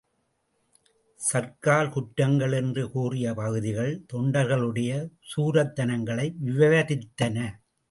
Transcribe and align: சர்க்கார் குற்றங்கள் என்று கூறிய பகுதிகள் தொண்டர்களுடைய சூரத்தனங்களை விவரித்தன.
சர்க்கார் 1.19 1.89
குற்றங்கள் 1.89 2.51
என்று 2.51 2.91
கூறிய 2.91 3.33
பகுதிகள் 3.33 3.93
தொண்டர்களுடைய 4.13 4.91
சூரத்தனங்களை 5.35 6.27
விவரித்தன. 6.45 7.37